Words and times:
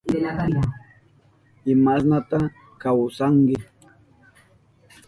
¿Imashnata 1.71 2.37
kawsanki? 2.81 3.55